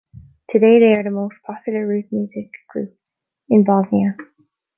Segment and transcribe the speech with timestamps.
[0.49, 2.97] Today they are the most popular root music group
[3.49, 4.15] in Bosnia.